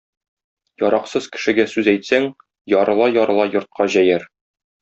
Яраксыз 0.83 1.27
кешегә 1.35 1.67
сүз 1.73 1.91
әйтсәң, 1.93 2.27
ярыла-ярыла 2.77 3.49
йортка 3.55 3.91
җәяр. 3.99 4.27